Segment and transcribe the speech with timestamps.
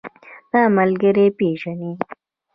[0.51, 1.91] دا ملګری پيژنې؟